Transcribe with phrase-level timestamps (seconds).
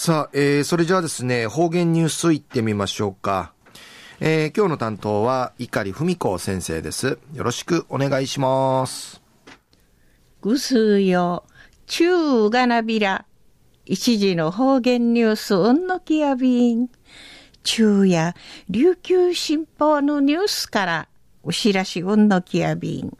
[0.00, 3.52] さあ、えー、それじゃあですね、方言ニュースいってみましょうか。
[4.20, 7.18] えー、今日の担当は、碇文子先生です。
[7.34, 9.20] よろしくお願いします。
[10.40, 11.42] ぐすよ、
[11.88, 13.24] 中がなびら、
[13.86, 16.90] 一時の方言ニュース、うんのきやびん。
[17.64, 18.36] 中や
[18.70, 21.08] 琉球新報のニュースから、
[21.42, 23.18] お知らしうんのきやびん。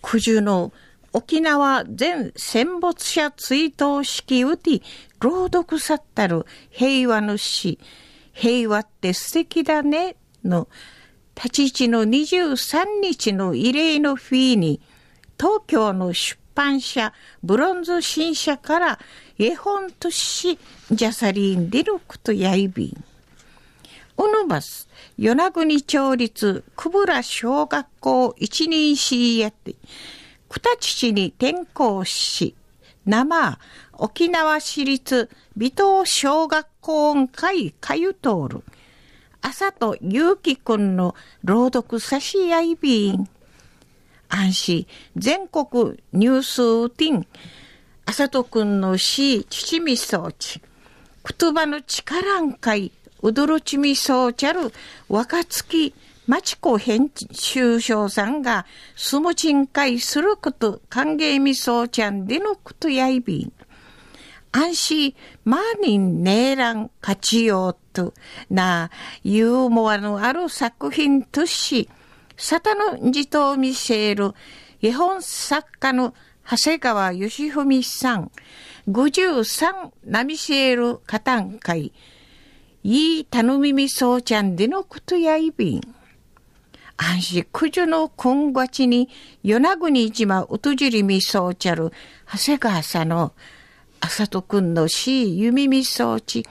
[0.00, 0.72] 九十の
[1.16, 4.82] 沖縄全戦没者追悼式うて
[5.18, 7.78] 朗読さったる平和の詩、
[8.34, 10.68] 平和って素敵だねの
[11.34, 14.82] 立ち位置の23日の異例の日に
[15.40, 18.98] 東京の出版社ブロンズ新社から
[19.38, 20.58] 絵本とし
[20.90, 23.04] ジャサリン・ディルクとヤイビン。
[24.18, 24.86] オヌバス、
[25.16, 29.76] 与那国町立久部良小学校一人市やって、
[30.56, 32.54] 九田父に転校し、
[33.04, 33.58] 生、
[33.92, 38.62] 沖縄市立美東小学校音会かゆとる。
[39.42, 43.28] 朝とゆうきくんの朗読差し合い便。
[44.30, 47.26] 安心、全国ニュースウティン。
[48.06, 50.62] 朝とくんのし、父みそうち。
[51.38, 54.72] 言葉の力んかい、うどろちみそうちゃる、
[55.10, 55.92] 若月、
[56.26, 63.52] 町子編集長さんが、すもちんかいすること、歓迎みそうちゃんでのことやいびん。
[64.50, 68.12] 安心、マーニンネーラン勝ちようと、
[68.50, 68.90] な、
[69.22, 71.88] ユーモアのある作品とし、
[72.36, 74.32] サタの自答見せる、
[74.82, 76.12] 絵本作家の
[76.48, 78.32] 長谷川義文さん、
[78.88, 81.92] 53ナミシエルカタン会、
[82.82, 85.95] いい頼みみそうちゃんでのことやいびん。
[86.96, 87.46] 安心。
[87.52, 89.08] 九十の今月に
[89.42, 91.92] 与那国島うとじりみそうちゃる
[92.32, 93.32] 長谷川さんの
[94.00, 96.44] あさとくんのし弓みそうち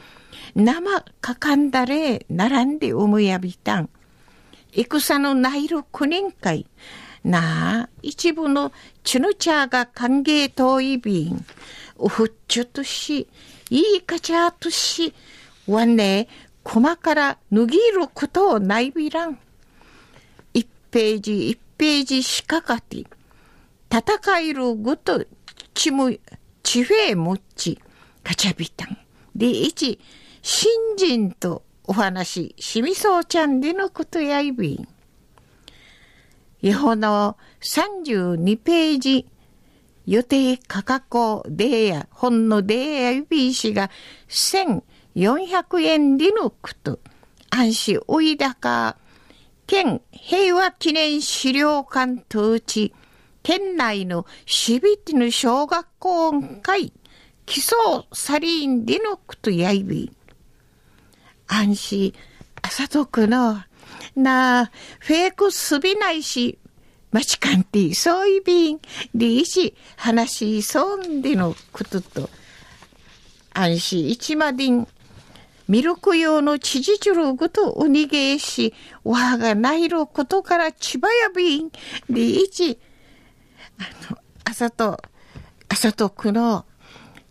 [0.55, 3.89] 生かかんだれ並んでおむやびたん。
[4.71, 6.67] 戦のないる九人会。
[7.23, 8.71] なあ一部の
[9.03, 11.43] チュヌチャーが歓迎遠いびん
[11.97, 13.27] うふっちょとし
[13.71, 15.14] いいかちゃとし。
[15.67, 16.27] わね
[16.64, 19.39] 駒から脱ぎることをないびらん。
[20.95, 23.04] ページ1ページしかかて、
[23.92, 25.26] 戦えるごと
[25.73, 26.22] ちむ、
[26.64, 27.82] ちフェもっち、
[28.23, 28.98] かちゃびたん。
[29.36, 30.00] で、一、
[30.42, 34.88] 新人とお話、しみそうちゃんでのことやいびん。
[36.61, 39.26] いほの32ページ、
[40.06, 43.92] 予定価格でや、本のでやいびいしが
[44.30, 47.00] 1400円でのこと、
[47.50, 48.95] 安心おいだか、
[49.67, 52.93] 県平和記念資料館とうち、
[53.43, 56.93] 県内のしびての小学校会、
[57.45, 57.77] 基礎
[58.14, 60.11] サリーンでのことやいび。
[61.48, 62.14] 安心、
[62.61, 63.61] 朝とくの、
[64.15, 66.58] なあ、フェイクすびないし、
[67.11, 68.80] まちかんて、そういびん、
[69.14, 72.30] でいし、話しそうでのことと、
[73.53, 74.87] 安心一までん、
[75.67, 81.71] ミルク用のチジチュルグとおにげし、わがないることからちばやびん、
[82.09, 82.80] でいち、
[83.80, 85.02] あの、あさと、
[85.70, 86.65] あさとくの、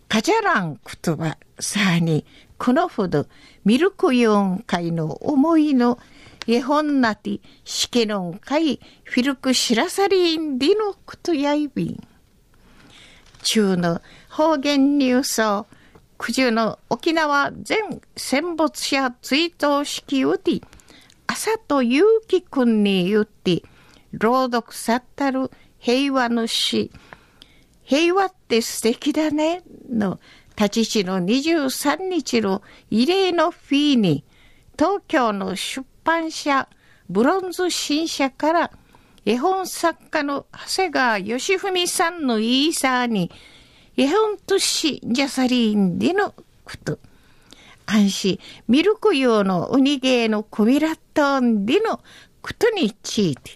[0.09, 2.25] かじゃらんことば、さに、
[2.59, 3.27] このほど、
[3.65, 5.99] ミルク用会の思いの、
[6.47, 12.09] えほんなて、しけのん会、フィルクしらさりんりのことやいびん。
[13.43, 15.67] 中の方言ニュースを、
[16.19, 20.61] 九十の沖縄全戦没者追悼式をて、
[21.27, 23.63] 朝とゆうきくんに言って、
[24.13, 26.91] 朗読さったる平和の詩、
[27.83, 30.21] 平和って素敵だね、の
[30.57, 34.25] 立ち地の23日の異例のフィーに、
[34.79, 36.69] 東京の出版社
[37.09, 38.71] ブロンズ新社から
[39.27, 43.31] 絵本作家の長谷川義文さんの言いさに
[43.97, 46.35] 絵本としじゃさりんでの
[46.65, 46.99] こと。
[47.87, 52.01] 安心、ミルク用のウニゲーのコミラットンでの
[52.43, 53.53] ことについて、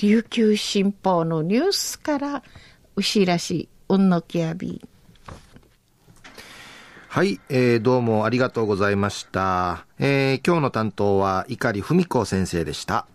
[0.00, 2.42] 琉球新報のニュースから
[2.96, 4.82] うしらし、うんのきやび。
[7.08, 9.86] はい、えー、どうもありがとうございました。
[9.98, 13.06] えー、今日の担当は碇文子先生でした。